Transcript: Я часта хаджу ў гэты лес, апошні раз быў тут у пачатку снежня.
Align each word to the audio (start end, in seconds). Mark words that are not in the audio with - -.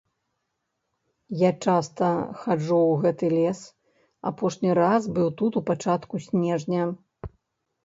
Я 1.41 1.51
часта 1.65 2.09
хаджу 2.39 2.79
ў 2.79 2.97
гэты 3.05 3.25
лес, 3.37 3.61
апошні 4.33 4.69
раз 4.81 5.03
быў 5.21 5.27
тут 5.45 5.51
у 5.63 5.67
пачатку 5.71 6.15
снежня. 6.27 6.83